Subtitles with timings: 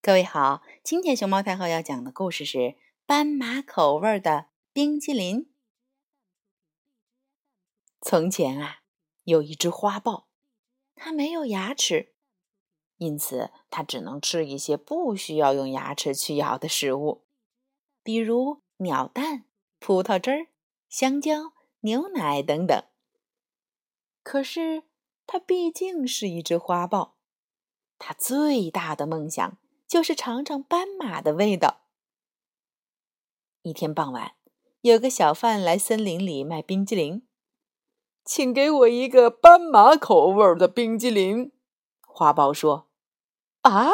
[0.00, 5.50] 各位好，今天熊猫太后要讲的故事是斑马口味的冰激凌。
[8.00, 8.82] 从前啊，
[9.24, 10.28] 有一只花豹，
[10.94, 12.14] 它没有牙齿，
[12.98, 17.24] 因此它只能吃一些不需要用牙齿去咬的食物，
[18.04, 19.46] 比如鸟蛋、
[19.80, 20.46] 葡萄汁儿、
[20.88, 22.84] 香蕉、牛奶等等。
[24.22, 24.84] 可是，
[25.26, 27.16] 它毕竟是一只花豹，
[27.98, 29.58] 它最大的梦想。
[29.88, 31.80] 就是尝尝斑马的味道。
[33.62, 34.34] 一天傍晚，
[34.82, 37.26] 有个小贩来森林里卖冰激凌，
[38.22, 41.52] 请给我一个斑马口味的冰激凌。
[42.06, 42.90] 花豹说
[43.62, 43.88] ：“啊，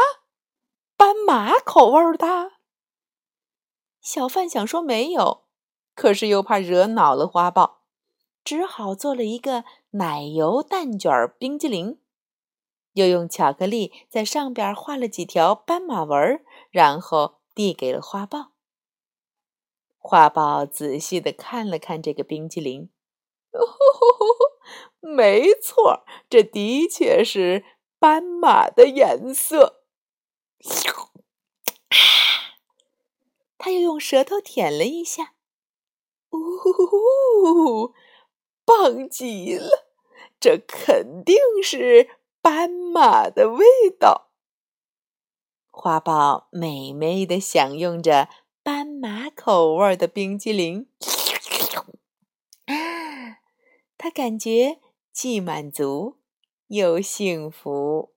[0.97, 2.53] 斑马口味的？”
[4.03, 5.45] 小贩想说没有，
[5.95, 7.83] 可是又怕惹恼了花豹，
[8.43, 12.01] 只好做了一个奶油蛋卷冰激凌。
[12.95, 18.53] 又用巧克力在上边画了几条斑马纹，然后递给了花豹。
[19.99, 22.91] 花豹仔细的看了看这个冰激凌，
[23.53, 23.61] 哦，
[25.01, 27.65] 没错，这的确是
[27.99, 29.83] 斑马的颜色。
[33.57, 35.33] 他又用舌头舔了一下，
[36.31, 37.95] 哦，
[38.67, 39.87] 棒极了！
[40.39, 42.11] 这肯定是。
[42.45, 43.65] 斑马的味
[43.99, 44.29] 道，
[45.71, 48.29] 花豹美美的享用着
[48.63, 50.87] 斑马口味的冰激凌，
[52.67, 53.41] 啊，
[53.97, 54.79] 他感觉
[55.11, 56.19] 既满足
[56.67, 58.14] 又幸福。